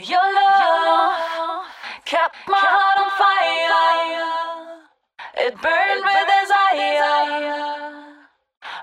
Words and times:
Your 0.00 0.20
love 0.20 1.66
kept 2.04 2.36
my 2.46 2.56
heart 2.56 2.98
on 3.02 3.10
fire. 3.18 4.78
It 5.44 5.54
burned 5.60 6.04
with 6.06 6.28
desire. 6.38 7.58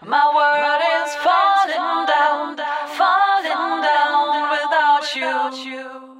My 0.04 0.28
world 0.36 0.84
is 0.84 1.16
falling 1.24 2.06
down, 2.06 2.60
falling 3.00 3.82
down 3.82 4.52
without 4.52 5.08
you. 5.16 6.15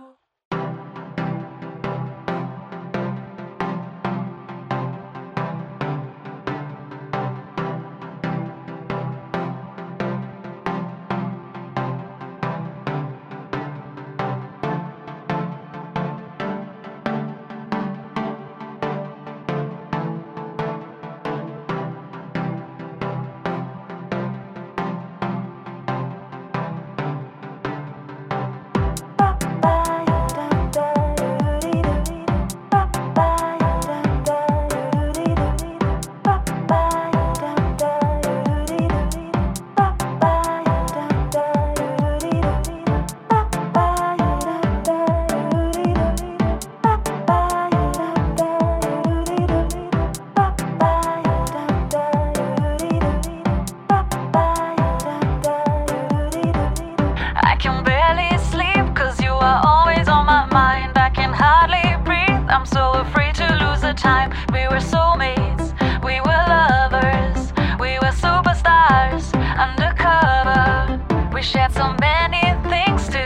can 57.66 57.84
barely 57.84 58.30
sleep 58.38 58.86
cause 58.96 59.20
you 59.20 59.32
are 59.32 59.60
always 59.66 60.08
on 60.08 60.24
my 60.28 60.46
mind. 60.52 60.96
I 60.96 61.10
can 61.10 61.34
hardly 61.34 61.88
breathe, 62.06 62.46
I'm 62.48 62.64
so 62.64 62.92
afraid 62.92 63.34
to 63.42 63.48
lose 63.62 63.82
the 63.82 63.94
time. 63.94 64.30
We 64.54 64.68
were 64.72 64.84
soulmates, 64.94 65.74
we 66.04 66.22
were 66.22 66.44
lovers. 66.56 67.42
We 67.80 67.98
were 68.04 68.14
superstars, 68.26 69.34
undercover. 69.58 71.02
We 71.34 71.42
shared 71.42 71.74
so 71.74 71.96
many 72.00 72.44
things 72.70 73.10
to 73.10 73.25